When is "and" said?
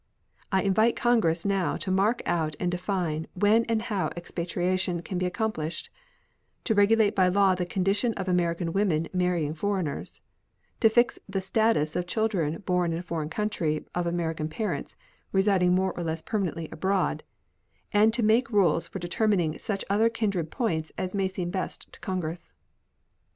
2.59-2.71, 3.65-3.83, 17.93-18.11